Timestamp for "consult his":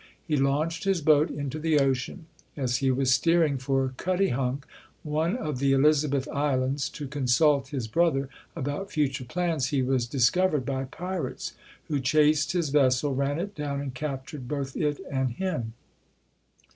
7.07-7.87